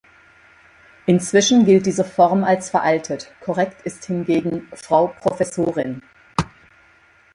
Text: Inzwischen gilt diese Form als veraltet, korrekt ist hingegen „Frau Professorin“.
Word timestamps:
Inzwischen 1.05 1.63
gilt 1.63 1.85
diese 1.85 2.03
Form 2.03 2.43
als 2.43 2.71
veraltet, 2.71 3.31
korrekt 3.39 3.83
ist 3.83 4.05
hingegen 4.05 4.67
„Frau 4.73 5.09
Professorin“. 5.21 6.01